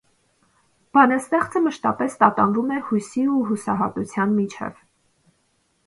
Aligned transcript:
Բանաստեղծը 0.97 1.61
մշտապես 1.67 2.17
տատանվում 2.25 2.73
է 2.79 2.83
հույսի 2.89 3.29
ու 3.35 3.45
հուսահատության 3.51 4.37
միջև։ 4.41 4.85